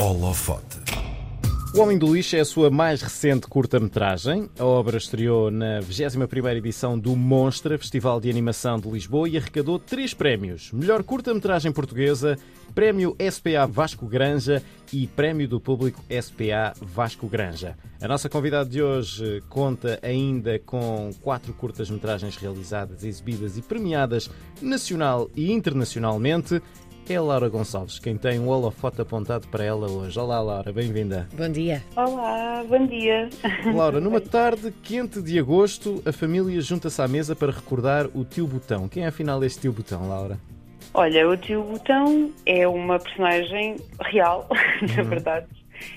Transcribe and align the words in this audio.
Holofote. 0.00 0.78
O 1.74 1.80
Homem 1.80 1.98
do 1.98 2.14
Lixo 2.14 2.34
é 2.34 2.40
a 2.40 2.44
sua 2.44 2.70
mais 2.70 3.02
recente 3.02 3.46
curta-metragem. 3.46 4.48
A 4.58 4.64
obra 4.64 4.96
estreou 4.96 5.50
na 5.50 5.80
21ª 5.80 6.56
edição 6.56 6.98
do 6.98 7.14
Monstra, 7.14 7.76
Festival 7.76 8.18
de 8.18 8.30
Animação 8.30 8.80
de 8.80 8.88
Lisboa, 8.88 9.28
e 9.28 9.36
arrecadou 9.36 9.78
três 9.78 10.14
prémios. 10.14 10.72
Melhor 10.72 11.04
curta-metragem 11.04 11.70
portuguesa, 11.70 12.38
Prémio 12.74 13.14
SPA 13.30 13.66
Vasco 13.66 14.06
Granja 14.06 14.62
e 14.90 15.06
Prémio 15.06 15.46
do 15.46 15.60
Público 15.60 16.02
SPA 16.10 16.72
Vasco 16.80 17.28
Granja. 17.28 17.76
A 18.00 18.08
nossa 18.08 18.28
convidada 18.28 18.70
de 18.70 18.82
hoje 18.82 19.42
conta 19.50 20.00
ainda 20.02 20.58
com 20.60 21.10
quatro 21.20 21.52
curtas-metragens 21.52 22.36
realizadas, 22.36 23.04
exibidas 23.04 23.58
e 23.58 23.62
premiadas 23.62 24.30
nacional 24.62 25.30
e 25.36 25.52
internacionalmente 25.52 26.62
é 27.12 27.16
a 27.16 27.22
Laura 27.22 27.48
Gonçalves, 27.48 27.98
quem 27.98 28.16
tem 28.16 28.38
um 28.38 28.48
holofote 28.48 29.00
apontado 29.00 29.48
para 29.48 29.64
ela 29.64 29.90
hoje. 29.90 30.16
Olá, 30.16 30.40
Laura, 30.40 30.72
bem-vinda. 30.72 31.28
Bom 31.36 31.48
dia. 31.48 31.82
Olá, 31.96 32.64
bom 32.68 32.86
dia. 32.86 33.28
Laura, 33.74 34.00
numa 34.00 34.20
tarde 34.20 34.72
quente 34.82 35.20
de 35.20 35.36
agosto, 35.36 36.00
a 36.06 36.12
família 36.12 36.60
junta-se 36.60 37.02
à 37.02 37.08
mesa 37.08 37.34
para 37.34 37.50
recordar 37.50 38.06
o 38.14 38.24
tio 38.24 38.46
Botão. 38.46 38.88
Quem 38.88 39.02
é 39.02 39.08
afinal 39.08 39.42
este 39.42 39.62
tio 39.62 39.72
Botão, 39.72 40.08
Laura? 40.08 40.38
Olha, 40.94 41.28
o 41.28 41.36
tio 41.36 41.64
Botão 41.64 42.30
é 42.46 42.68
uma 42.68 42.98
personagem 43.00 43.76
real, 44.02 44.48
na 44.96 45.02
verdade. 45.02 45.46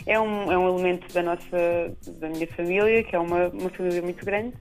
É 0.08 0.20
um, 0.20 0.52
é 0.52 0.58
um 0.58 0.68
elemento 0.70 1.14
da 1.14 1.22
nossa, 1.22 1.96
da 2.20 2.30
minha 2.30 2.48
família, 2.48 3.04
que 3.04 3.16
é 3.16 3.20
uma, 3.20 3.50
uma 3.50 3.70
família 3.70 4.02
muito 4.02 4.26
grande 4.26 4.54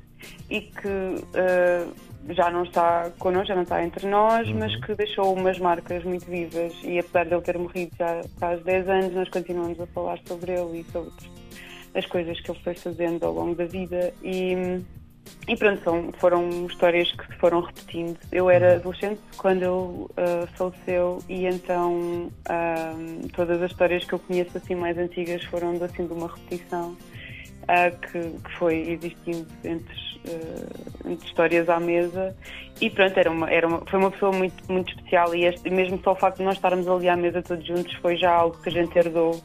e 0.51 0.61
que 0.61 0.89
uh, 0.89 1.95
já 2.31 2.51
não 2.51 2.63
está 2.65 3.11
connosco, 3.19 3.49
já 3.49 3.55
não 3.55 3.63
está 3.63 3.83
entre 3.83 4.07
nós, 4.07 4.47
Uhum. 4.49 4.59
mas 4.59 4.75
que 4.85 4.95
deixou 4.95 5.35
umas 5.35 5.59
marcas 5.59 6.05
muito 6.05 6.27
vivas 6.27 6.73
e 6.85 6.99
apesar 6.99 7.25
de 7.25 7.35
ele 7.35 7.43
ter 7.43 7.59
morrido 7.59 7.91
já 7.99 8.21
há 8.41 8.57
10 8.57 8.89
anos, 8.89 9.15
nós 9.15 9.29
continuamos 9.29 9.81
a 9.81 9.87
falar 9.89 10.19
sobre 10.27 10.53
ele 10.53 10.81
e 10.81 10.85
sobre 10.93 11.13
as 11.95 12.07
coisas 12.07 12.41
que 12.41 12.51
ele 12.51 12.61
foi 12.61 12.75
fazendo 12.75 13.25
ao 13.25 13.33
longo 13.33 13.55
da 13.55 13.65
vida 13.67 14.15
e, 14.23 14.81
e 15.47 15.57
pronto, 15.57 15.83
são, 15.83 16.13
foram 16.19 16.67
histórias 16.67 17.11
que 17.13 17.27
se 17.27 17.35
foram 17.39 17.61
repetindo. 17.61 18.19
Eu 18.31 18.49
era 18.49 18.77
adolescente 18.77 19.21
quando 19.37 19.63
ele 19.63 20.07
ah, 20.17 20.47
faleceu 20.55 21.19
e 21.29 21.47
então 21.47 22.31
ah, 22.49 22.95
todas 23.35 23.61
as 23.61 23.71
histórias 23.71 24.05
que 24.05 24.15
eu 24.15 24.19
conheço 24.19 24.57
assim 24.57 24.75
mais 24.75 24.97
antigas 24.97 25.43
foram 25.45 25.73
assim 25.83 26.07
de 26.07 26.13
uma 26.13 26.29
repetição 26.29 26.97
ah, 27.69 27.91
que, 27.91 28.19
que 28.21 28.59
foi 28.59 28.91
existindo 28.91 29.47
entre, 29.65 29.95
ah, 30.29 31.09
entre 31.11 31.27
histórias 31.27 31.69
à 31.69 31.79
mesa. 31.81 32.35
E 32.81 32.91
pronto, 32.91 33.17
era 33.19 33.31
uma, 33.31 33.51
era 33.51 33.67
uma, 33.69 33.81
foi 33.89 33.99
uma 33.99 34.11
pessoa 34.11 34.33
muito, 34.33 34.55
muito 34.73 34.91
especial. 34.95 35.35
E, 35.35 35.45
este, 35.45 35.71
mesmo 35.71 36.01
só 36.03 36.13
o 36.13 36.17
facto 36.17 36.39
de 36.39 36.45
nós 36.45 36.55
estarmos 36.57 36.89
ali 36.89 37.09
à 37.09 37.17
mesa 37.17 37.43
todos 37.43 37.65
juntos 37.67 37.93
foi 37.97 38.17
já 38.17 38.31
algo 38.33 38.57
que 38.63 38.69
a 38.69 38.73
gente 38.73 38.97
herdou 38.99 39.41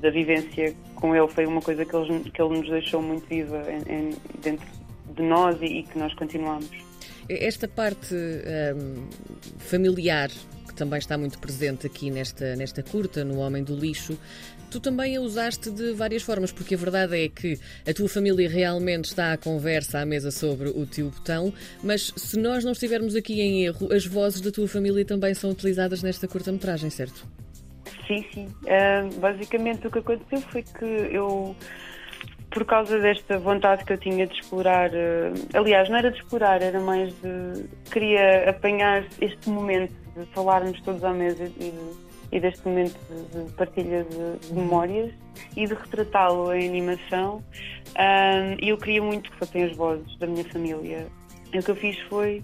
da 0.00 0.10
vivência 0.10 0.74
com 0.94 1.14
ele, 1.14 1.28
foi 1.28 1.44
uma 1.46 1.60
coisa 1.60 1.84
que 1.84 1.94
ele, 1.94 2.30
que 2.30 2.40
ele 2.42 2.58
nos 2.58 2.68
deixou 2.68 3.02
muito 3.02 3.26
viva 3.28 3.62
em- 3.70 3.92
em- 4.10 4.16
dentro 4.42 4.66
de 5.14 5.22
nós 5.22 5.60
e, 5.60 5.66
e 5.66 5.82
que 5.82 5.98
nós 5.98 6.14
continuamos. 6.14 6.70
Esta 7.28 7.68
parte 7.68 8.14
hum, 8.14 9.06
familiar, 9.58 10.28
que 10.72 10.78
também 10.78 10.98
está 10.98 11.16
muito 11.16 11.38
presente 11.38 11.86
aqui 11.86 12.10
nesta, 12.10 12.56
nesta 12.56 12.82
curta, 12.82 13.22
no 13.24 13.38
Homem 13.38 13.62
do 13.62 13.76
Lixo, 13.76 14.18
tu 14.70 14.80
também 14.80 15.16
a 15.16 15.20
usaste 15.20 15.70
de 15.70 15.92
várias 15.92 16.22
formas, 16.22 16.50
porque 16.50 16.74
a 16.74 16.78
verdade 16.78 17.24
é 17.24 17.28
que 17.28 17.58
a 17.86 17.92
tua 17.92 18.08
família 18.08 18.48
realmente 18.48 19.04
está 19.04 19.32
à 19.32 19.36
conversa 19.36 20.00
à 20.00 20.06
mesa 20.06 20.30
sobre 20.30 20.70
o 20.70 20.86
tio 20.86 21.10
Botão, 21.10 21.52
mas 21.84 22.12
se 22.16 22.38
nós 22.38 22.64
não 22.64 22.72
estivermos 22.72 23.14
aqui 23.14 23.40
em 23.40 23.66
erro, 23.66 23.92
as 23.92 24.06
vozes 24.06 24.40
da 24.40 24.50
tua 24.50 24.66
família 24.66 25.04
também 25.04 25.34
são 25.34 25.50
utilizadas 25.50 26.02
nesta 26.02 26.26
curta-metragem, 26.26 26.88
certo? 26.88 27.26
Sim, 28.06 28.24
sim. 28.32 28.48
Ah, 28.66 29.08
basicamente 29.20 29.86
o 29.86 29.90
que 29.90 29.98
aconteceu 29.98 30.40
foi 30.40 30.62
que 30.62 30.84
eu, 30.84 31.54
por 32.50 32.64
causa 32.64 32.98
desta 32.98 33.38
vontade 33.38 33.84
que 33.84 33.92
eu 33.92 33.98
tinha 33.98 34.26
de 34.26 34.34
explorar, 34.40 34.90
ah, 34.94 35.58
aliás, 35.58 35.90
não 35.90 35.98
era 35.98 36.10
de 36.10 36.18
explorar, 36.18 36.62
era 36.62 36.80
mais 36.80 37.12
de. 37.20 37.64
queria 37.90 38.48
apanhar 38.48 39.04
este 39.20 39.50
momento 39.50 40.01
de 40.16 40.26
falarmos 40.32 40.80
todos 40.82 41.02
à 41.04 41.12
mesa 41.12 41.44
e, 41.44 41.72
e 42.30 42.40
deste 42.40 42.66
momento 42.66 42.98
de, 43.08 43.44
de 43.44 43.52
partilha 43.52 44.04
de, 44.04 44.46
de 44.46 44.54
memórias 44.54 45.12
e 45.56 45.66
de 45.66 45.74
retratá-lo 45.74 46.52
em 46.52 46.68
animação. 46.68 47.42
E 48.60 48.68
eu 48.68 48.78
queria 48.78 49.02
muito 49.02 49.30
que 49.30 49.38
fossem 49.38 49.64
as 49.64 49.76
vozes 49.76 50.18
da 50.18 50.26
minha 50.26 50.44
família. 50.44 51.06
E 51.52 51.58
o 51.58 51.62
que 51.62 51.70
eu 51.70 51.76
fiz 51.76 51.98
foi 52.08 52.42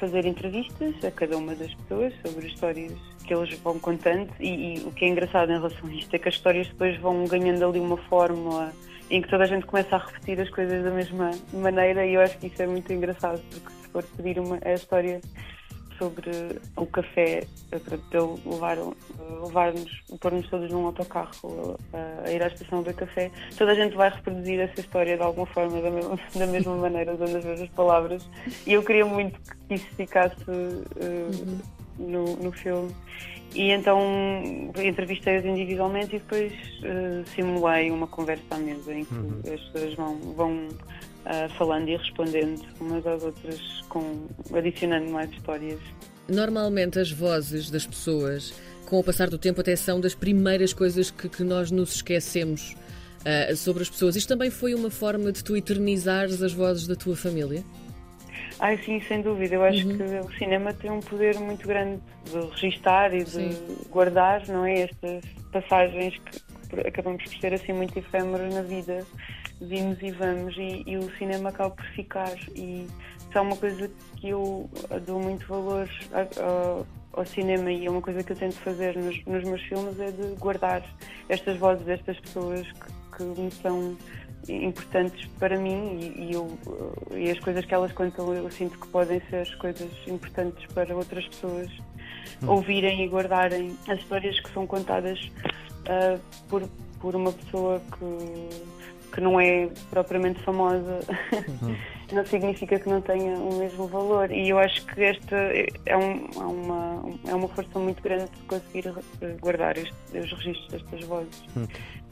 fazer 0.00 0.26
entrevistas 0.26 0.94
a 1.04 1.12
cada 1.12 1.36
uma 1.38 1.54
das 1.54 1.72
pessoas 1.74 2.12
sobre 2.24 2.48
histórias 2.48 2.92
que 3.24 3.32
eles 3.32 3.56
vão 3.60 3.78
contando 3.78 4.28
e, 4.40 4.74
e 4.74 4.80
o 4.80 4.90
que 4.90 5.04
é 5.04 5.08
engraçado 5.08 5.50
em 5.52 5.54
relação 5.54 5.88
a 5.88 5.94
isto 5.94 6.12
é 6.12 6.18
que 6.18 6.28
as 6.28 6.34
histórias 6.34 6.66
depois 6.66 6.98
vão 6.98 7.24
ganhando 7.24 7.64
ali 7.64 7.78
uma 7.78 7.96
fórmula 7.96 8.72
em 9.08 9.22
que 9.22 9.28
toda 9.28 9.44
a 9.44 9.46
gente 9.46 9.64
começa 9.64 9.94
a 9.94 9.98
repetir 10.00 10.40
as 10.40 10.50
coisas 10.50 10.82
da 10.82 10.90
mesma 10.90 11.30
maneira 11.52 12.04
e 12.04 12.14
eu 12.14 12.20
acho 12.20 12.36
que 12.38 12.48
isso 12.48 12.60
é 12.60 12.66
muito 12.66 12.92
engraçado 12.92 13.40
porque 13.50 13.72
se 13.74 13.88
for 13.90 14.02
pedir 14.16 14.40
uma, 14.40 14.58
a 14.64 14.72
história 14.72 15.20
sobre 16.02 16.60
o 16.76 16.86
café 16.86 17.44
eh, 17.70 17.80
ele 18.12 18.40
levar, 18.44 18.76
eh, 18.76 18.82
levar-nos, 19.40 20.02
pôr-nos 20.20 20.48
todos 20.48 20.68
num 20.70 20.86
autocarro 20.86 21.78
eh, 21.92 22.22
a 22.24 22.32
ir 22.32 22.42
à 22.42 22.48
estação 22.48 22.82
do 22.82 22.92
café, 22.92 23.30
toda 23.56 23.70
a 23.70 23.74
gente 23.76 23.94
vai 23.94 24.10
reproduzir 24.10 24.58
essa 24.58 24.80
história 24.80 25.16
de 25.16 25.22
alguma 25.22 25.46
forma, 25.46 25.80
da 25.80 25.90
mesma, 25.90 26.18
da 26.34 26.46
mesma 26.46 26.76
maneira, 26.76 27.14
usando 27.14 27.36
as 27.36 27.44
mesmas 27.44 27.70
palavras. 27.70 28.28
E 28.66 28.72
eu 28.72 28.82
queria 28.82 29.06
muito 29.06 29.38
que 29.68 29.74
isso 29.74 29.86
ficasse 29.96 30.34
eh, 30.50 31.30
no, 31.98 32.36
no 32.36 32.50
filme. 32.50 32.92
E 33.54 33.70
então 33.70 34.00
entrevistei-os 34.82 35.44
individualmente 35.44 36.16
e 36.16 36.18
depois 36.18 36.52
eh, 36.82 37.22
simulei 37.34 37.90
uma 37.90 38.06
conversa 38.06 38.42
à 38.50 38.58
mesa 38.58 38.94
em 38.94 39.04
que 39.04 39.50
as 39.50 39.60
pessoas 39.60 39.94
vão, 39.94 40.16
vão 40.34 40.68
ah, 41.24 41.48
falando 41.56 41.88
e 41.88 41.96
respondendo 41.96 42.62
umas 42.80 43.06
às 43.06 43.22
outras, 43.22 43.60
com, 43.88 44.26
adicionando 44.54 45.10
mais 45.10 45.30
histórias. 45.30 45.80
Normalmente 46.28 46.98
as 46.98 47.10
vozes 47.10 47.70
das 47.70 47.86
pessoas, 47.86 48.54
com 48.86 48.98
o 48.98 49.04
passar 49.04 49.28
do 49.28 49.38
tempo, 49.38 49.60
até 49.60 49.76
são 49.76 50.00
das 50.00 50.14
primeiras 50.14 50.72
coisas 50.72 51.10
que, 51.10 51.28
que 51.28 51.42
nós 51.42 51.70
nos 51.70 51.96
esquecemos 51.96 52.76
ah, 53.24 53.54
sobre 53.54 53.82
as 53.82 53.90
pessoas. 53.90 54.16
Isto 54.16 54.28
também 54.28 54.50
foi 54.50 54.74
uma 54.74 54.90
forma 54.90 55.32
de 55.32 55.42
tu 55.42 55.56
eternizares 55.56 56.42
as 56.42 56.52
vozes 56.52 56.86
da 56.86 56.94
tua 56.94 57.16
família? 57.16 57.62
Ai, 58.62 58.78
sim, 58.84 59.00
sem 59.08 59.20
dúvida. 59.22 59.56
Eu 59.56 59.64
acho 59.64 59.84
que 59.84 60.02
o 60.02 60.32
cinema 60.38 60.72
tem 60.72 60.88
um 60.88 61.00
poder 61.00 61.36
muito 61.40 61.66
grande 61.66 62.00
de 62.24 62.38
registar 62.52 63.12
e 63.12 63.24
de 63.24 63.30
Sim. 63.30 63.76
guardar, 63.90 64.46
não 64.46 64.64
é? 64.64 64.82
Estas 64.82 65.24
passagens 65.50 66.16
que 66.18 66.80
acabamos 66.86 67.24
por 67.24 67.40
ser 67.40 67.54
assim 67.54 67.72
muito 67.72 67.98
efêmeros 67.98 68.54
na 68.54 68.62
vida. 68.62 69.04
Vimos 69.68 69.98
e 70.02 70.10
vamos 70.12 70.56
e, 70.56 70.82
e 70.86 70.96
o 70.96 71.10
cinema 71.16 71.50
acaba 71.50 71.70
por 71.70 71.84
ficar. 71.86 72.36
E 72.54 72.86
isso 73.28 73.38
é 73.38 73.40
uma 73.40 73.56
coisa 73.56 73.90
que 74.16 74.28
eu 74.28 74.68
dou 75.06 75.20
muito 75.20 75.46
valor 75.46 75.88
ao, 76.40 76.86
ao 77.12 77.26
cinema 77.26 77.70
e 77.70 77.86
é 77.86 77.90
uma 77.90 78.02
coisa 78.02 78.22
que 78.22 78.32
eu 78.32 78.36
tento 78.36 78.56
fazer 78.56 78.96
nos, 78.96 79.24
nos 79.24 79.44
meus 79.44 79.62
filmes 79.62 79.98
é 80.00 80.10
de 80.10 80.34
guardar 80.38 80.82
estas 81.28 81.56
vozes 81.58 81.84
destas 81.84 82.18
pessoas 82.20 82.66
que, 82.72 83.16
que 83.16 83.40
me 83.40 83.50
são 83.50 83.96
importantes 84.48 85.28
para 85.38 85.58
mim 85.58 85.98
e, 86.00 86.24
e 86.24 86.32
eu, 86.32 86.58
eh, 87.12 87.20
e 87.20 87.30
as 87.30 87.38
coisas 87.38 87.64
que 87.64 87.72
elas 87.72 87.92
contam 87.92 88.34
eu 88.34 88.50
sinto 88.50 88.78
que 88.78 88.88
podem 88.88 89.20
ser 89.30 89.56
coisas 89.58 89.90
importantes 90.06 90.66
para 90.74 90.96
outras 90.96 91.26
pessoas 91.28 91.70
ouvirem 92.46 93.04
e 93.04 93.08
guardarem 93.08 93.76
as 93.88 93.98
histórias 94.00 94.38
que 94.40 94.52
são 94.52 94.66
contadas 94.66 95.30
ah, 95.86 96.18
por, 96.48 96.68
por 97.00 97.14
uma 97.14 97.32
pessoa 97.32 97.80
que, 97.80 98.72
que 99.12 99.20
não 99.20 99.38
é 99.40 99.68
propriamente 99.90 100.40
famosa 100.42 101.00
não 102.12 102.24
significa 102.26 102.78
que 102.78 102.88
não 102.88 103.00
tenha 103.00 103.36
o 103.38 103.58
mesmo 103.58 103.86
valor 103.88 104.30
e 104.30 104.48
eu 104.50 104.58
acho 104.58 104.84
que 104.86 105.02
esta 105.02 105.36
é, 105.86 105.96
um- 105.96 106.26
é 106.34 106.44
uma, 106.44 107.02
é 107.28 107.34
uma 107.34 107.48
força 107.48 107.78
muito 107.78 108.02
grande 108.02 108.24
de 108.30 108.42
conseguir 108.46 108.92
guardar 109.40 109.76
este- 109.78 109.94
os 110.18 110.30
registros 110.32 110.68
destas 110.68 111.04
vozes. 111.06 111.44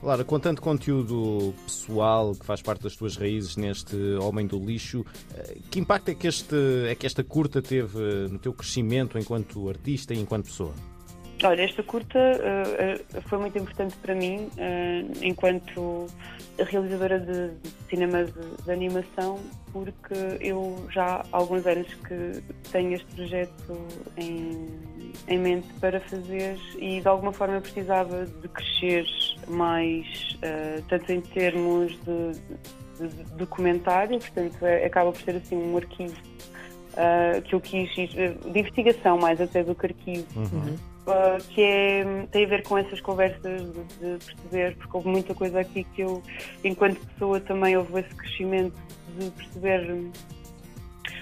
Laura, 0.02 0.24
com 0.24 0.40
tanto 0.40 0.62
conteúdo 0.62 1.52
pessoal 1.66 2.32
que 2.34 2.46
faz 2.46 2.62
parte 2.62 2.82
das 2.82 2.96
tuas 2.96 3.16
raízes 3.16 3.56
neste 3.56 3.94
Homem 4.22 4.46
do 4.46 4.58
Lixo, 4.58 5.04
eh, 5.34 5.58
que 5.70 5.78
impacto 5.78 6.10
é 6.10 6.14
que, 6.14 6.26
este, 6.26 6.56
é 6.88 6.94
que 6.94 7.06
esta 7.06 7.22
curta 7.22 7.60
teve 7.60 7.98
no 8.30 8.38
teu 8.38 8.54
crescimento 8.54 9.18
enquanto 9.18 9.68
artista 9.68 10.14
e 10.14 10.18
enquanto 10.18 10.44
pessoa? 10.46 10.72
Olha, 11.42 11.62
esta 11.62 11.82
curta 11.82 12.18
eh, 12.18 13.00
foi 13.28 13.38
muito 13.38 13.56
importante 13.58 13.96
para 14.02 14.14
mim, 14.14 14.50
eh, 14.58 15.04
enquanto 15.22 16.06
realizadora 16.58 17.18
de, 17.18 17.48
de 17.54 17.70
cinema 17.88 18.24
de, 18.24 18.62
de 18.64 18.70
animação, 18.70 19.38
porque 19.72 20.14
eu 20.40 20.76
já 20.90 21.22
há 21.22 21.26
alguns 21.32 21.66
anos 21.66 21.86
que 22.06 22.42
tenho 22.70 22.92
este 22.92 23.06
projeto 23.14 23.86
em, 24.18 24.66
em 25.28 25.38
mente 25.38 25.66
para 25.80 25.98
fazer 26.00 26.58
e 26.78 27.00
de 27.00 27.08
alguma 27.08 27.32
forma 27.32 27.54
eu 27.54 27.62
precisava 27.62 28.26
de 28.26 28.48
crescer 28.48 29.06
mais, 29.48 30.36
eh, 30.42 30.82
tanto 30.88 31.10
em 31.10 31.22
termos 31.22 31.92
de, 32.04 32.32
de- 32.98 33.08
de 33.14 33.24
documentário, 33.36 34.18
portanto 34.18 34.62
é- 34.66 34.84
acaba 34.84 35.10
por 35.10 35.22
ser 35.22 35.36
assim 35.36 35.56
um 35.56 35.74
arquivo 35.76 36.14
ah, 36.98 37.40
que 37.42 37.54
eu 37.54 37.60
quis 37.62 37.96
ir, 37.96 38.08
de 38.36 38.58
investigação 38.58 39.16
mais 39.16 39.40
até 39.40 39.62
do 39.64 39.74
que 39.74 39.86
arquivo. 39.86 40.26
Que 41.50 41.62
é, 41.62 42.26
tem 42.30 42.44
a 42.44 42.48
ver 42.48 42.62
com 42.62 42.78
essas 42.78 43.00
conversas 43.00 43.62
de, 43.62 44.18
de, 44.18 44.24
perceber, 44.24 44.76
porque 44.76 44.96
houve 44.96 45.08
muita 45.08 45.34
coisa 45.34 45.60
aqui 45.60 45.84
que 45.84 46.02
eu, 46.02 46.22
enquanto 46.64 46.98
pessoa, 47.06 47.40
também 47.40 47.76
houve 47.76 48.00
esse 48.00 48.14
crescimento 48.14 48.74
de 49.18 49.30
perceber 49.30 50.10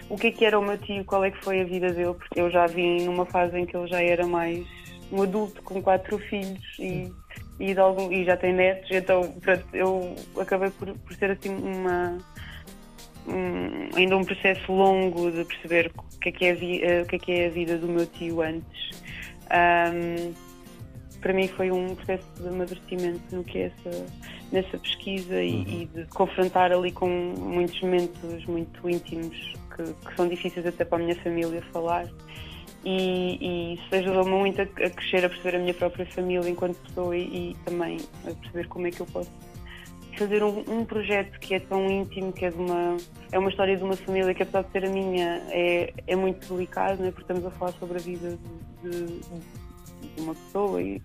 o 0.08 0.17
que 0.17 0.29
é 0.29 0.31
que 0.31 0.44
era 0.44 0.58
o 0.58 0.62
meu 0.62 0.79
tio, 0.79 1.05
qual 1.05 1.25
é 1.25 1.31
que 1.31 1.43
foi 1.44 1.61
a 1.61 1.64
vida 1.64 1.93
dele, 1.93 2.14
porque 2.14 2.40
eu 2.40 2.50
já 2.50 2.67
vim 2.67 3.05
numa 3.05 3.26
fase 3.26 3.58
em 3.58 3.67
que 3.67 3.76
ele 3.76 3.87
já 3.88 4.02
era 4.02 4.26
mais 4.26 4.67
um 5.12 5.23
adulto 5.23 5.62
com 5.62 5.82
quatro 5.82 6.19
filhos 6.19 6.79
e, 6.79 7.11
e, 7.58 7.79
algum, 7.79 8.12
e 8.12 8.25
já 8.25 8.37
tem 8.37 8.52
netos, 8.52 8.90
então 8.90 9.32
pronto, 9.40 9.64
eu 9.73 10.14
acabei 10.38 10.70
por, 10.70 10.94
por 10.99 11.14
ser 11.14 11.31
assim 11.31 11.50
uma 11.50 12.19
um, 13.29 13.96
ainda 13.96 14.17
um 14.17 14.25
processo 14.25 14.73
longo 14.73 15.31
de 15.31 15.44
perceber 15.44 15.90
o 15.96 16.19
que 16.20 16.29
é 16.31 16.32
que 16.32 16.46
é 16.46 16.52
uh, 16.52 17.02
o 17.02 17.06
que 17.06 17.17
é, 17.17 17.19
que 17.19 17.32
é 17.32 17.46
a 17.46 17.50
vida 17.50 17.76
do 17.76 17.87
meu 17.87 18.06
tio 18.06 18.40
antes. 18.40 19.02
Um, 19.50 20.34
para 21.20 21.32
mim 21.32 21.48
foi 21.48 21.70
um 21.70 21.94
processo 21.94 22.26
de 22.40 22.48
amadurecimento 22.48 23.34
no 23.34 23.42
que 23.42 23.58
é 23.58 23.66
essa, 23.66 24.06
nessa 24.52 24.78
pesquisa 24.78 25.42
e, 25.42 25.54
uhum. 25.54 25.62
e 25.62 25.86
de 25.86 26.06
confrontar 26.06 26.72
ali 26.72 26.92
com 26.92 27.08
muitos 27.08 27.80
momentos 27.80 28.46
muito 28.46 28.88
íntimos 28.88 29.36
que, 29.74 29.82
que, 29.82 30.16
são 30.16 30.28
difíceis 30.28 30.66
até 30.66 30.84
para 30.84 30.98
a 30.98 31.00
minha 31.00 31.16
família 31.16 31.62
falar. 31.72 32.06
E, 32.84 33.38
e 33.40 33.74
isso 33.74 33.94
ajudou-me 33.94 34.30
muito 34.30 34.60
a, 34.60 34.64
a, 34.64 34.90
crescer, 34.90 35.24
a 35.24 35.28
perceber 35.28 35.56
a 35.56 35.58
minha 35.58 35.74
própria 35.74 36.06
família 36.06 36.48
enquanto 36.48 36.76
pessoa 36.76 37.16
e, 37.16 37.50
e 37.50 37.56
também 37.64 37.98
a 38.24 38.32
perceber 38.32 38.68
como 38.68 38.86
é 38.86 38.90
que 38.90 39.00
eu 39.00 39.06
posso 39.06 39.30
fazer 40.18 40.42
um, 40.42 40.64
um, 40.68 40.84
projeto 40.84 41.38
que 41.38 41.54
é 41.54 41.60
tão 41.60 41.88
íntimo, 41.88 42.32
que 42.32 42.44
é, 42.44 42.50
de 42.50 42.56
uma, 42.56 42.96
é 43.30 43.38
uma 43.38 43.48
história 43.48 43.76
de 43.76 43.84
uma 43.84 43.96
família 43.96 44.34
que, 44.34 44.42
apesar 44.42 44.62
de 44.62 44.72
ser 44.72 44.84
a 44.84 44.90
minha, 44.90 45.42
é, 45.50 45.92
é 46.06 46.16
muito 46.16 46.52
delicado, 46.52 47.02
né? 47.02 47.10
porque 47.10 47.22
estamos 47.22 47.46
a 47.46 47.50
falar 47.52 47.72
sobre 47.72 47.98
a 47.98 48.00
vida 48.00 48.38
de, 48.82 49.06
de, 49.06 50.20
uma 50.20 50.34
pessoa. 50.34 50.82
E, 50.82 51.00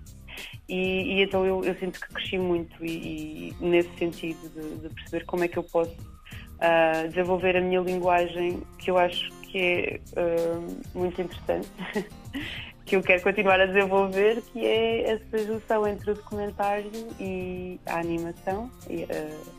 e, 0.68 0.76
e, 0.76 1.24
então 1.24 1.46
eu, 1.46 1.64
eu, 1.64 1.76
sinto 1.76 2.00
que 2.02 2.08
cresci 2.14 2.38
muito, 2.38 2.84
e, 2.84 3.50
e 3.50 3.56
nesse 3.62 3.96
sentido, 3.98 4.50
de, 4.50 4.88
de, 4.88 4.90
perceber 4.96 5.26
como 5.26 5.44
é 5.44 5.48
que 5.48 5.58
eu 5.58 5.64
posso 5.64 5.92
uh, 5.94 7.08
desenvolver 7.10 7.56
a 7.56 7.62
minha 7.62 7.82
linguagem, 7.82 8.62
que 8.80 8.90
eu 8.90 8.98
acho 8.98 9.30
que 9.44 9.60
é 9.60 10.00
uh, 10.18 10.98
muito 10.98 11.22
interessante. 11.22 11.70
que 12.86 12.96
eu 12.96 13.02
quero 13.02 13.22
continuar 13.22 13.60
a 13.60 13.66
desenvolver, 13.66 14.42
que 14.52 14.66
é 14.66 15.12
essa 15.12 15.38
junção 15.38 15.88
entre 15.88 16.12
o 16.12 16.14
documentário 16.16 16.92
e 17.20 17.80
a 17.86 18.00
animação, 18.00 18.70
e, 18.90 19.04
uh, 19.04 19.54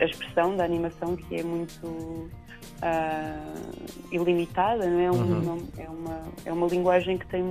a 0.00 0.04
expressão 0.04 0.56
da 0.56 0.64
animação, 0.64 1.14
que 1.16 1.36
é 1.36 1.42
muito 1.42 1.86
uh, 1.86 2.30
ilimitada, 4.10 4.86
não 4.88 5.00
é? 5.00 5.10
Um, 5.10 5.14
uhum. 5.14 5.68
é, 5.78 5.88
uma, 5.88 6.22
é 6.46 6.52
uma 6.52 6.66
linguagem 6.66 7.18
que 7.18 7.26
tem, 7.26 7.44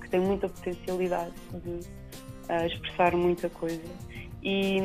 que 0.00 0.10
tem 0.10 0.20
muita 0.20 0.48
potencialidade 0.48 1.34
de 1.52 1.70
uh, 1.70 2.66
expressar 2.66 3.14
muita 3.14 3.48
coisa. 3.48 3.80
E, 4.42 4.78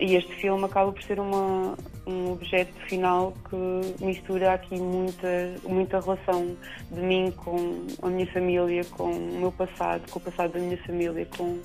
e, 0.00 0.16
este 0.16 0.34
filme 0.40 0.64
acaba 0.64 0.92
por 0.92 1.02
ser 1.02 1.20
uma, 1.20 1.76
um 2.08 2.32
objeto 2.32 2.72
final 2.88 3.34
que 3.48 4.04
mistura 4.04 4.54
aqui 4.54 4.76
muita, 4.80 5.54
muita 5.64 6.00
relação 6.00 6.56
de 6.90 7.00
mim 7.00 7.30
com 7.32 7.86
a 8.02 8.08
minha 8.08 8.26
família, 8.32 8.82
com 8.96 9.10
o 9.10 9.38
meu 9.40 9.52
passado, 9.52 10.10
com 10.10 10.18
o 10.18 10.22
passado 10.22 10.52
da 10.52 10.58
minha 10.58 10.78
família, 10.78 11.26
com 11.36 11.60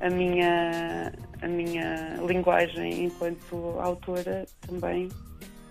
a 0.00 0.08
minha, 0.08 1.12
a 1.42 1.46
minha 1.46 2.16
linguagem 2.26 3.04
enquanto 3.04 3.76
autora 3.78 4.46
também. 4.66 5.08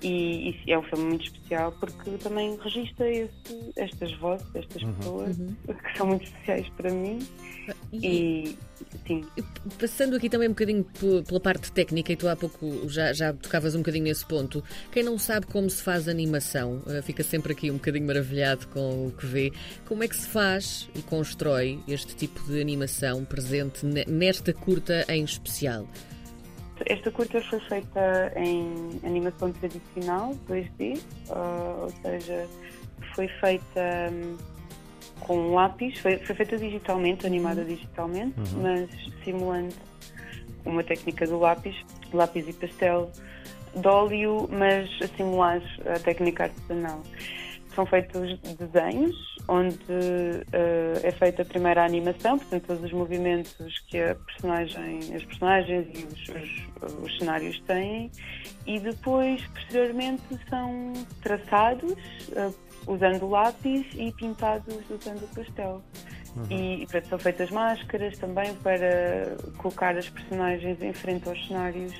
E, 0.03 0.56
e, 0.65 0.71
é 0.71 0.79
um 0.79 0.83
filme 0.83 1.06
muito 1.06 1.25
especial 1.25 1.71
porque 1.73 2.12
também 2.18 2.57
registra 2.57 3.07
esse, 3.07 3.71
estas 3.75 4.12
vozes, 4.15 4.47
estas 4.56 4.81
uhum. 4.81 4.94
pessoas 4.94 5.38
uhum. 5.38 5.56
que 5.68 5.97
são 5.97 6.07
muito 6.07 6.23
especiais 6.23 6.68
para 6.69 6.91
mim. 6.91 7.19
E, 7.92 8.08
e 8.08 8.58
sim. 9.06 9.26
Passando 9.80 10.16
aqui 10.16 10.30
também 10.30 10.48
um 10.48 10.52
bocadinho 10.52 10.86
pela 11.28 11.40
parte 11.40 11.72
técnica, 11.72 12.14
e 12.14 12.16
tu 12.16 12.28
há 12.28 12.36
pouco 12.36 12.88
já, 12.88 13.12
já 13.12 13.34
tocavas 13.34 13.76
um 13.76 13.80
bocadinho 13.80 14.06
nesse 14.06 14.26
ponto. 14.26 14.64
Quem 14.92 15.04
não 15.04 15.18
sabe 15.18 15.46
como 15.48 15.70
se 15.70 15.84
faz 15.84 16.08
animação, 16.08 16.82
eh, 16.88 17.02
fica 17.02 17.24
sempre 17.24 17.52
aqui 17.52 17.70
um 17.70 17.76
bocadinho 17.76 18.08
maravilhado 18.08 18.68
com 18.68 19.08
o 19.08 19.12
que 19.12 19.26
vê. 19.26 19.52
Como 19.86 20.04
é 20.04 20.08
que 20.08 20.16
se 20.16 20.28
faz 20.28 20.90
e 20.96 21.02
constrói 21.02 21.80
este 21.88 22.16
tipo 22.16 22.42
de 22.44 22.62
animação 22.62 23.26
presente 23.26 23.86
nesta 23.86 24.54
curta 24.54 25.06
em 25.10 25.24
especial? 25.24 25.88
Esta 26.86 27.12
curta 27.12 27.42
foi 27.42 27.60
feita 27.62 28.34
em 28.36 29.00
animação 29.04 29.52
tradicional, 29.52 30.36
2D, 30.50 30.98
uh, 30.98 31.02
ah, 31.30 31.78
ou 31.84 31.90
seja, 32.02 32.48
foi 33.16 33.28
feita 33.40 34.10
um, 35.21 35.25
com 35.25 35.53
lápis, 35.53 36.00
foi, 36.00 36.18
foi, 36.18 36.35
feita 36.35 36.57
digitalmente, 36.57 37.25
animada 37.25 37.63
digitalmente, 37.63 38.39
uhum. 38.39 38.62
mas 38.62 38.89
simulando 39.23 39.73
uma 40.65 40.83
técnica 40.83 41.25
do 41.25 41.39
lápis, 41.39 41.75
lápis 42.13 42.47
e 42.47 42.53
pastel, 42.53 43.12
de 43.75 43.88
óleo, 43.88 44.50
mas 44.51 44.89
a 45.01 45.07
simular 45.15 45.62
a 45.85 46.00
técnica 46.00 46.44
artesanal. 46.44 47.01
São 47.73 47.85
feitos 47.85 48.38
desenhos, 48.57 49.15
onde 49.47 49.75
uh, 49.77 51.00
é 51.03 51.12
feita 51.12 51.44
a 51.44 51.45
primeira 51.45 51.85
animação, 51.85 52.38
portanto, 52.38 52.68
todos 52.68 52.83
os 52.83 52.91
movimentos 52.91 53.79
que 53.88 53.97
a 53.97 54.15
personagem, 54.15 55.00
as 55.15 55.23
personagens 55.23 55.88
e 55.94 56.06
os, 56.06 56.29
os, 56.29 56.97
os 57.01 57.18
cenários 57.18 57.62
têm, 57.62 58.12
e 58.68 58.77
depois, 58.77 59.41
posteriormente, 59.47 60.23
são 60.50 60.91
traçados 61.21 61.94
uh, 62.31 62.53
usando 62.88 63.30
lápis 63.30 63.86
e 63.95 64.12
pintados 64.12 64.75
usando 64.89 65.28
pastel. 65.33 65.81
Uhum. 66.36 66.45
E, 66.50 66.83
e 66.83 67.10
são 67.10 67.19
feitas 67.19 67.50
máscaras 67.51 68.18
também 68.18 68.54
para 68.56 69.36
colocar 69.57 69.98
as 69.98 70.10
personagens 70.10 70.81
em 70.81 70.94
frente 70.94 71.28
aos 71.28 71.48
cenários 71.48 71.94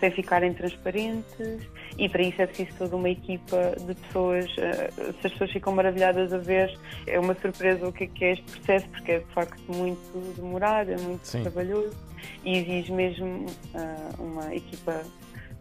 sem 0.00 0.10
ficarem 0.10 0.52
transparentes 0.52 1.60
e 1.96 2.08
para 2.08 2.22
isso 2.22 2.42
é 2.42 2.46
preciso 2.46 2.76
toda 2.78 2.96
uma 2.96 3.08
equipa 3.08 3.74
de 3.86 3.94
pessoas. 3.94 4.46
Eh, 4.58 4.90
se 5.20 5.26
as 5.26 5.32
pessoas 5.32 5.50
ficam 5.52 5.72
maravilhadas 5.72 6.32
a 6.32 6.38
ver, 6.38 6.76
é 7.06 7.18
uma 7.18 7.34
surpresa 7.34 7.86
o 7.86 7.92
que 7.92 8.04
é, 8.04 8.06
que 8.08 8.24
é 8.24 8.32
este 8.32 8.44
processo, 8.44 8.88
porque 8.88 9.12
é 9.12 9.18
de 9.20 9.32
facto 9.32 9.62
muito 9.72 10.34
demorado, 10.36 10.90
é 10.90 10.96
muito 10.98 11.26
Sim. 11.26 11.42
trabalhoso 11.42 11.96
e 12.44 12.58
exige 12.58 12.92
mesmo 12.92 13.46
uh, 13.46 14.22
uma 14.22 14.54
equipa 14.54 15.02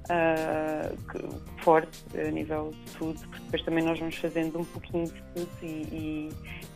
uh, 0.10 1.42
forte 1.64 2.04
a 2.18 2.32
nível 2.32 2.72
de 2.72 2.92
tudo, 2.98 3.20
porque 3.20 3.44
depois 3.46 3.62
também 3.64 3.84
nós 3.84 4.00
vamos 4.00 4.16
fazendo 4.16 4.60
um 4.60 4.66
pouquinho 4.66 5.06
de 5.06 5.24
tudo 5.36 5.50
e, 5.62 5.66
e, 5.66 6.30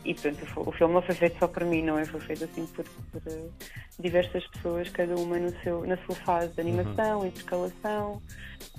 e 0.06 0.14
portanto, 0.14 0.46
o 0.56 0.72
filme 0.72 0.94
não 0.94 1.02
foi 1.02 1.16
feito 1.16 1.38
só 1.40 1.48
por 1.48 1.66
mim, 1.66 1.84
não 1.84 1.98
é? 1.98 2.06
Foi 2.06 2.20
feito 2.22 2.44
assim 2.46 2.66
por, 2.68 2.86
por 3.12 3.22
uh, 3.32 3.52
diversas 4.00 4.46
pessoas, 4.48 4.90
cada 4.90 5.16
uma 5.16 5.40
no 5.40 5.52
seu, 5.62 5.86
na 5.86 5.98
sua 5.98 6.16
fase 6.16 6.54
de 6.54 6.62
animação, 6.62 7.20
uhum. 7.20 7.26
intercalação. 7.28 8.22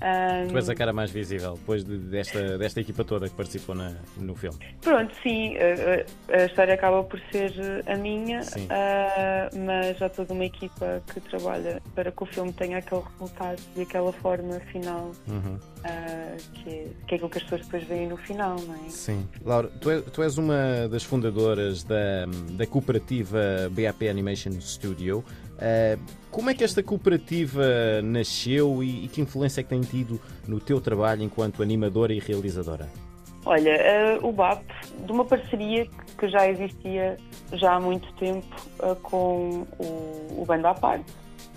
Um... 0.01 0.47
Tu 0.47 0.57
és 0.57 0.69
a 0.69 0.75
cara 0.75 0.93
mais 0.93 1.11
visível 1.11 1.53
depois 1.55 1.83
de, 1.83 1.97
desta, 1.97 2.57
desta 2.57 2.79
equipa 2.79 3.03
toda 3.03 3.27
que 3.27 3.35
participou 3.35 3.75
na, 3.75 3.95
no 4.17 4.33
filme. 4.35 4.57
Pronto, 4.81 5.13
sim, 5.21 5.55
a, 5.57 6.35
a, 6.35 6.45
história 6.45 6.73
acaba 6.73 7.03
por 7.03 7.19
ser 7.31 7.53
a 7.85 7.95
minha, 7.95 8.41
uh, 8.41 9.57
mas 9.65 10.01
há 10.01 10.09
toda 10.09 10.33
uma 10.33 10.45
equipa 10.45 11.01
que 11.13 11.19
trabalha 11.21 11.81
para 11.95 12.11
que 12.11 12.23
o 12.23 12.25
filme 12.25 12.53
tenha 12.53 12.77
aquele 12.77 13.01
resultado 13.01 13.61
e 13.75 13.81
aquela 13.81 14.13
forma 14.13 14.38
final. 14.71 15.11
Uhum. 15.27 15.55
Uh, 15.55 16.37
que, 16.53 16.69
é, 16.69 16.87
que 17.07 17.13
é 17.13 17.15
aquilo 17.15 17.29
que 17.29 17.37
as 17.37 17.43
pessoas 17.43 17.61
depois 17.61 17.83
veem 17.83 18.07
no 18.07 18.17
final, 18.17 18.55
não 18.59 18.75
é? 18.75 18.89
Sim. 18.89 19.27
Laura, 19.43 19.69
tu, 19.79 19.89
é, 19.89 20.01
tu 20.01 20.21
és 20.21 20.37
uma 20.37 20.87
das 20.89 21.03
fundadoras 21.03 21.83
da, 21.83 22.25
da 22.51 22.65
cooperativa 22.65 23.39
BAP 23.71 24.09
Animation 24.09 24.51
Studio. 24.59 25.23
Uh, 25.59 25.99
como 26.31 26.49
é 26.49 26.53
que 26.53 26.63
esta 26.63 26.81
cooperativa 26.81 28.01
nasceu 28.01 28.81
e, 28.81 29.05
e, 29.05 29.07
que 29.09 29.19
influência 29.19 29.59
é 29.59 29.63
que 29.63 29.69
tem 29.69 29.81
tido 29.81 30.19
no 30.47 30.59
teu 30.59 30.79
trabalho 30.79 31.21
enquanto 31.21 31.61
animadora 31.61 32.13
e 32.13 32.19
realizadora? 32.19 32.87
Olha, 33.45 34.19
uh, 34.21 34.27
o 34.27 34.31
BAP, 34.31 34.63
de 35.05 35.11
uma 35.11 35.25
parceria 35.25 35.87
que 36.17 36.29
já 36.29 36.47
existia 36.47 37.17
já 37.53 37.73
há 37.73 37.79
muito 37.79 38.11
tempo 38.13 38.45
uh, 38.79 38.95
com 38.97 39.65
o, 39.79 40.41
o 40.41 40.45
Banda 40.45 40.69
à 40.69 40.73
Parte, 40.73 41.11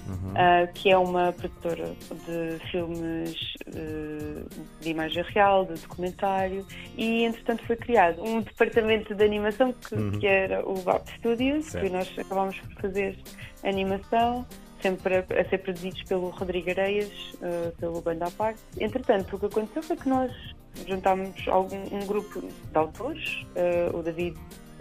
Uhum. 0.09 0.33
Uh, 0.33 0.73
que 0.75 0.91
é 0.91 0.99
uma 0.99 1.33
produtora 1.33 1.95
de 2.11 2.59
filmes 2.71 3.55
uh, 3.69 4.49
de 4.81 4.91
imagem 4.91 5.23
real, 5.23 5.65
de 5.65 5.75
documentário, 5.75 6.67
e 6.97 7.23
entretanto 7.23 7.65
foi 7.67 7.77
criado 7.77 8.21
um 8.23 8.41
departamento 8.41 9.15
de 9.15 9.25
animação 9.25 9.73
que, 9.73 9.95
uhum. 9.95 10.19
que 10.19 10.27
era 10.27 10.69
o 10.69 10.75
BAP 10.83 11.07
Studios, 11.19 11.67
certo. 11.67 11.85
que 11.85 11.93
nós 11.93 12.13
acabámos 12.19 12.59
por 12.59 12.83
fazer 12.83 13.17
animação, 13.63 14.45
sempre 14.81 15.19
a, 15.19 15.21
a 15.21 15.49
ser 15.49 15.59
produzidos 15.59 16.03
pelo 16.03 16.31
Rodrigo 16.31 16.71
Areias, 16.71 17.13
uh, 17.35 17.71
pelo 17.79 18.01
Banda 18.01 18.27
à 18.27 18.31
Parte. 18.33 18.61
Entretanto, 18.81 19.37
o 19.37 19.39
que 19.39 19.47
aconteceu 19.47 19.83
foi 19.85 19.97
que 19.97 20.09
nós 20.09 20.33
juntámos 20.89 21.47
algum, 21.47 21.83
um 21.95 22.05
grupo 22.07 22.41
de 22.41 22.49
autores, 22.79 23.47
o 23.93 24.03
David 24.03 24.37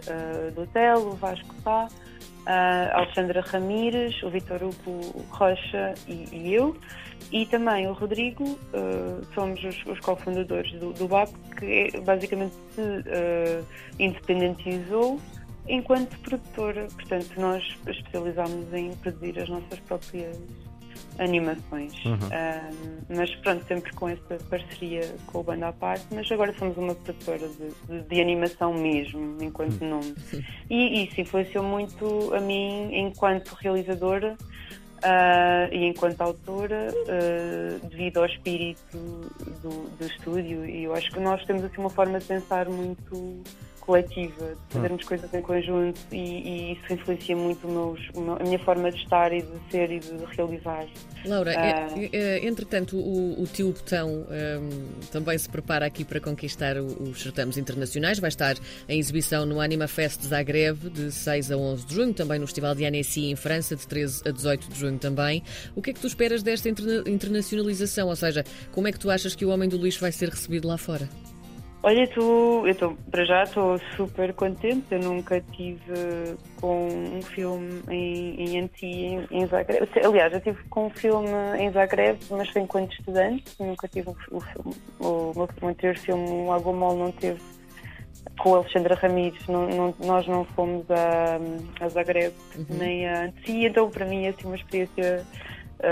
uh, 0.08 0.50
do 0.52 0.62
Hotel, 0.62 0.98
o 0.98 1.10
Vasco 1.12 1.54
Pá, 1.62 1.88
a 2.46 2.98
Alexandra 2.98 3.40
Ramires, 3.40 4.22
o 4.22 4.30
Vitor 4.30 4.62
Hugo 4.62 5.24
Rocha 5.30 5.94
e, 6.08 6.28
e, 6.32 6.54
eu, 6.54 6.76
e 7.30 7.46
também 7.46 7.86
o 7.86 7.92
Rodrigo, 7.92 8.44
uh, 8.44 9.24
somos 9.34 9.62
os, 9.62 9.86
os 9.86 10.00
cofundadores 10.00 10.72
do, 10.72 10.92
do 10.92 11.06
BAP, 11.08 11.30
que 11.58 11.90
é, 11.94 12.00
basicamente 12.00 12.54
se 12.74 12.80
uh, 12.80 13.66
independentizou 13.98 15.20
enquanto 15.68 16.18
produtora. 16.20 16.88
Portanto, 16.94 17.40
nós 17.40 17.62
especializámos 17.86 18.72
em 18.72 18.92
produzir 18.96 19.38
as 19.38 19.48
nossas 19.48 19.78
próprias 19.80 20.38
animações. 21.18 21.92
Uhum. 22.04 22.18
mas 23.16 23.34
pronto, 23.36 23.64
sempre 23.66 23.92
com 23.92 24.08
essa 24.08 24.38
parceria 24.48 25.14
com 25.26 25.40
o 25.40 25.42
Banda 25.42 25.68
à 25.68 25.72
Parte, 25.72 26.06
mas 26.12 26.30
agora 26.30 26.52
somos 26.58 26.76
uma 26.76 26.94
produtora 26.94 27.48
de, 27.48 27.68
de, 27.86 28.08
de 28.08 28.20
animação 28.20 28.74
mesmo, 28.74 29.36
enquanto 29.40 29.80
uhum. 29.82 29.90
nome. 29.90 30.14
E 30.70 31.04
isso 31.04 31.20
influenciou 31.20 31.64
muito 31.64 32.34
a 32.34 32.40
mim 32.40 32.90
enquanto 32.92 33.54
realizadora. 33.54 34.36
Uh, 35.02 35.66
e 35.72 35.84
enquanto 35.88 36.20
autora, 36.20 36.86
uh, 36.92 37.88
devido 37.88 38.18
ao 38.18 38.26
espírito 38.26 38.96
do, 39.60 39.90
do 39.98 40.06
estúdio, 40.06 40.64
e 40.64 40.84
eu 40.84 40.94
acho 40.94 41.10
que 41.10 41.18
nós 41.18 41.44
temos 41.44 41.64
assim 41.64 41.78
uma 41.78 41.90
forma 41.90 42.20
de 42.20 42.24
pensar 42.24 42.68
muito 42.68 43.42
coletiva, 43.82 44.54
de 44.54 44.74
fazermos 44.74 45.04
hum. 45.04 45.08
coisas 45.08 45.34
em 45.34 45.42
conjunto 45.42 46.00
e, 46.10 46.16
e 46.16 46.72
isso 46.72 46.92
influencia 46.92 47.36
muito 47.36 47.68
meus, 47.68 48.00
a 48.40 48.44
minha 48.44 48.58
forma 48.60 48.90
de 48.90 48.98
estar 48.98 49.32
e 49.32 49.42
de 49.42 49.70
ser 49.70 49.90
e 49.90 49.98
de 49.98 50.24
realizar. 50.36 50.86
Laura, 51.24 51.52
uh, 51.52 52.46
entretanto, 52.46 52.96
o, 52.96 53.42
o 53.42 53.46
tio 53.46 53.72
Botão 53.72 54.08
um, 54.08 55.08
também 55.10 55.36
se 55.36 55.48
prepara 55.48 55.86
aqui 55.86 56.04
para 56.04 56.20
conquistar 56.20 56.76
os 56.78 57.22
certames 57.22 57.56
internacionais. 57.56 58.18
Vai 58.18 58.28
estar 58.28 58.56
em 58.88 58.98
exibição 58.98 59.44
no 59.44 59.60
Anima 59.60 59.86
Fest 59.86 60.22
Zagreb 60.22 60.90
de 60.90 61.10
6 61.10 61.52
a 61.52 61.56
11 61.56 61.86
de 61.86 61.94
junho, 61.94 62.14
também 62.14 62.38
no 62.38 62.46
Festival 62.46 62.74
de 62.74 62.84
Annecy 62.84 63.30
em 63.30 63.36
França 63.36 63.76
de 63.76 63.86
13 63.86 64.22
a 64.28 64.30
18 64.30 64.68
de 64.68 64.78
junho 64.78 64.98
também. 64.98 65.42
O 65.74 65.82
que 65.82 65.90
é 65.90 65.92
que 65.92 66.00
tu 66.00 66.06
esperas 66.06 66.42
desta 66.42 66.68
interna 66.68 67.02
internacionalização? 67.06 68.08
Ou 68.08 68.16
seja, 68.16 68.44
como 68.70 68.88
é 68.88 68.92
que 68.92 68.98
tu 68.98 69.10
achas 69.10 69.34
que 69.34 69.44
o 69.44 69.50
Homem 69.50 69.68
do 69.68 69.76
Lixo 69.76 70.00
vai 70.00 70.12
ser 70.12 70.28
recebido 70.28 70.68
lá 70.68 70.78
fora? 70.78 71.08
Olha, 71.84 72.06
tu, 72.06 72.62
eu 72.64 72.68
estou 72.68 72.96
para 73.10 73.24
já 73.24 73.42
estou 73.42 73.76
super 73.96 74.32
contente. 74.34 74.86
Eu 74.92 75.00
nunca 75.00 75.40
tive 75.40 76.36
com 76.60 76.86
um 76.86 77.20
filme 77.22 77.82
em, 77.90 78.40
em 78.40 78.60
anti 78.60 78.86
em, 78.86 79.26
em 79.30 79.46
Zagreb. 79.46 79.88
Aliás, 80.04 80.32
eu 80.32 80.40
tive 80.40 80.62
com 80.68 80.86
um 80.86 80.90
filme 80.90 81.28
em 81.58 81.72
Zagreb, 81.72 82.18
mas 82.30 82.48
foi 82.50 82.62
enquanto 82.62 82.92
estudante. 82.92 83.44
Nunca 83.58 83.88
tive 83.88 84.10
o, 84.10 84.16
o 84.30 84.40
filme. 84.40 84.74
O 85.00 85.32
meu 85.34 85.68
anterior 85.68 85.98
filme, 85.98 86.28
o 86.30 86.52
Agomol, 86.52 86.96
não 86.96 87.10
teve 87.10 87.40
com 88.38 88.50
o 88.50 88.54
Alexandra 88.56 88.94
Ramírez. 88.94 89.44
Não, 89.48 89.66
não, 89.68 89.94
nós 90.04 90.26
não 90.28 90.44
fomos 90.44 90.88
a, 90.88 91.84
a 91.84 91.88
Zagreb 91.88 92.32
uhum. 92.56 92.66
nem 92.70 93.08
a 93.08 93.24
Anti, 93.24 93.64
então 93.64 93.90
para 93.90 94.06
mim 94.06 94.26
é 94.26 94.28
assim, 94.28 94.46
uma 94.46 94.56
experiência 94.56 95.26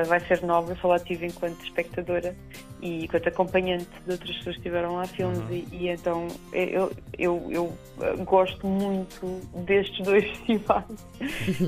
vai 0.06 0.20
ser 0.20 0.42
nova. 0.42 0.76
Eu 0.82 0.88
lá 0.88 0.98
tive 0.98 1.26
enquanto 1.26 1.62
espectadora 1.62 2.34
e 2.82 3.04
enquanto 3.04 3.28
acompanhante 3.28 3.88
de 4.06 4.12
outras 4.12 4.36
pessoas 4.36 4.56
que 4.56 4.60
estiveram 4.60 4.96
lá 4.96 5.04
filmes 5.04 5.38
uhum. 5.38 5.50
e, 5.50 5.68
e, 5.72 5.88
então 5.88 6.28
eu, 6.52 6.90
eu, 7.18 7.46
eu, 7.50 8.24
gosto 8.24 8.66
muito 8.66 9.40
destes 9.66 10.04
dois 10.04 10.24
festivais 10.38 10.84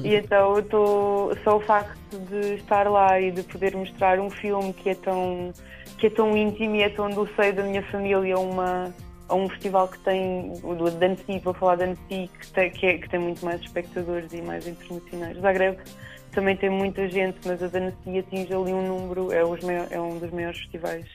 e 0.04 0.14
então 0.14 0.58
estou 0.58 1.36
só 1.44 1.56
o 1.56 1.60
facto 1.60 2.18
de 2.30 2.54
estar 2.54 2.88
lá 2.88 3.20
e 3.20 3.30
de 3.30 3.42
poder 3.42 3.76
mostrar 3.76 4.18
um 4.20 4.30
filme 4.30 4.72
que 4.72 4.90
é 4.90 4.94
tão 4.94 5.52
que 5.98 6.06
é 6.06 6.10
tão 6.10 6.36
íntimo 6.36 6.76
e 6.76 6.82
é 6.82 6.88
tão 6.88 7.10
do 7.10 7.28
seio 7.34 7.54
da 7.54 7.62
minha 7.62 7.82
família 7.90 8.38
uma 8.38 8.92
a 9.32 9.34
um 9.34 9.48
festival 9.48 9.88
que 9.88 9.98
tem, 10.00 10.52
o 10.62 10.74
da 10.74 11.06
Annecy, 11.06 11.38
vou 11.42 11.54
falar 11.54 11.76
da 11.76 11.84
Annecy, 11.84 12.30
que 12.38 12.52
tem, 12.52 12.70
que, 12.70 12.86
é, 12.86 12.98
que 12.98 13.08
tem 13.08 13.18
muito 13.18 13.42
mais 13.42 13.62
espectadores 13.62 14.30
e 14.34 14.42
mais 14.42 14.66
internacionais. 14.66 15.38
Zagreb 15.38 15.78
também 16.32 16.54
tem 16.56 16.68
muita 16.68 17.08
gente, 17.08 17.38
mas 17.46 17.62
a 17.62 17.68
Danassi 17.68 18.18
atinge 18.18 18.52
ali 18.52 18.72
um 18.72 18.86
número, 18.86 19.32
é, 19.32 19.42
maior, 19.64 19.88
é, 19.90 20.00
um 20.00 20.18
dos 20.18 20.30
maiores 20.30 20.58
festivais 20.58 21.06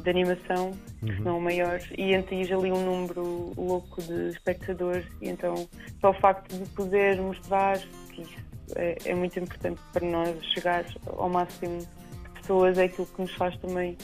de 0.00 0.10
animação, 0.10 0.72
uhum. 1.02 1.08
se 1.08 1.20
não 1.20 1.38
o 1.38 1.40
maior, 1.40 1.80
e 1.96 2.14
atinge 2.14 2.52
ali 2.52 2.72
um 2.72 2.84
número 2.84 3.52
louco 3.56 4.02
de 4.02 4.30
espectadores, 4.30 5.06
e 5.22 5.28
então 5.28 5.68
só 6.00 6.10
o 6.10 6.14
facto 6.14 6.52
de 6.52 6.68
poder 6.70 7.20
mostrar 7.20 7.78
que 8.10 8.22
isso 8.22 8.34
é, 8.74 8.96
é 9.04 9.14
muito 9.14 9.38
importante 9.38 9.80
para 9.92 10.04
nós 10.04 10.36
chegar 10.46 10.84
ao 11.06 11.28
máximo 11.28 11.78
de 11.78 12.40
pessoas, 12.40 12.76
é 12.78 12.84
aquilo 12.84 13.06
que 13.06 13.22
nos 13.22 13.34
faz 13.34 13.56
também 13.58 13.96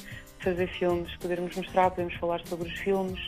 fazer 0.43 0.69
filmes, 0.69 1.15
podermos 1.17 1.57
mostrar, 1.57 1.91
podemos 1.91 2.15
falar 2.15 2.41
sobre 2.47 2.69
os 2.69 2.79
filmes 2.81 3.21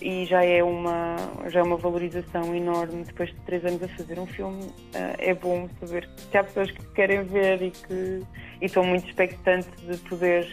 e 0.00 0.26
já 0.26 0.44
é 0.44 0.62
uma 0.62 1.16
já 1.48 1.60
é 1.60 1.62
uma 1.62 1.76
valorização 1.76 2.54
enorme 2.54 3.04
depois 3.04 3.30
de 3.30 3.36
três 3.40 3.64
anos 3.64 3.82
a 3.82 3.88
fazer 3.88 4.18
um 4.18 4.26
filme. 4.26 4.62
Uh, 4.64 5.14
é 5.18 5.34
bom 5.34 5.68
saber 5.80 6.08
que 6.30 6.36
há 6.36 6.44
pessoas 6.44 6.70
que 6.70 6.84
querem 6.94 7.22
ver 7.24 7.62
e 7.62 7.70
que 7.70 8.22
e 8.60 8.66
estão 8.66 8.84
muito 8.84 9.06
expectantes 9.06 9.70
de 9.80 9.96
poder 10.08 10.44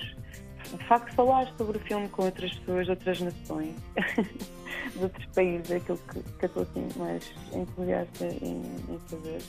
de 0.72 0.86
facto 0.86 1.14
falar 1.16 1.52
sobre 1.58 1.78
o 1.78 1.82
filme 1.82 2.08
com 2.10 2.24
outras 2.24 2.54
pessoas 2.60 2.86
de 2.86 2.92
outras 2.92 3.20
nações 3.20 3.76
de 4.96 5.04
outros 5.04 5.26
países 5.34 5.72
é 5.72 5.76
aquilo 5.78 6.00
que, 6.10 6.20
que 6.22 6.46
eu 6.46 6.48
estou 6.48 6.64
assim 6.64 6.88
mais 6.98 7.34
entusiasta 7.54 8.26
em, 8.26 8.62
em 8.90 9.00
fazer. 9.08 9.42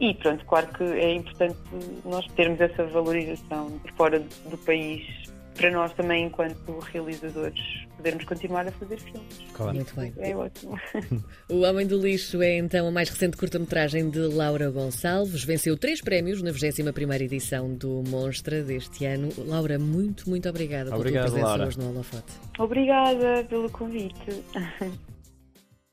E 0.00 0.14
pronto, 0.14 0.44
claro 0.46 0.66
que 0.68 0.84
é 0.84 1.14
importante 1.14 1.58
nós 2.04 2.26
termos 2.34 2.60
essa 2.60 2.84
valorização 2.86 3.80
fora 3.96 4.20
do 4.20 4.58
país 4.58 5.31
para 5.54 5.70
nós 5.70 5.92
também, 5.94 6.26
enquanto 6.26 6.78
realizadores, 6.80 7.60
podermos 7.96 8.24
continuar 8.24 8.66
a 8.66 8.72
fazer 8.72 8.98
filmes. 8.98 9.40
Claro. 9.52 9.74
Muito 9.74 9.94
bem. 9.94 10.12
É 10.18 10.36
ótimo. 10.36 10.78
O 11.48 11.60
Homem 11.62 11.86
do 11.86 11.98
Lixo 11.98 12.40
é 12.40 12.56
então 12.56 12.88
a 12.88 12.90
mais 12.90 13.08
recente 13.10 13.36
curta-metragem 13.36 14.08
de 14.08 14.18
Laura 14.20 14.70
Gonçalves. 14.70 15.44
Venceu 15.44 15.76
três 15.76 16.00
prémios 16.00 16.42
na 16.42 16.50
21 16.50 17.12
edição 17.22 17.74
do 17.74 18.02
Monstra 18.08 18.62
deste 18.62 19.04
ano. 19.04 19.28
Laura, 19.46 19.78
muito, 19.78 20.28
muito 20.28 20.48
obrigada 20.48 20.94
Obrigado, 20.94 21.24
pela 21.24 21.30
tua 21.30 21.30
presença 21.30 21.46
Laura. 21.46 21.66
hoje 21.66 21.78
no 21.78 21.90
Holofote. 21.90 22.32
Obrigada 22.58 23.44
pelo 23.44 23.70
convite. 23.70 24.42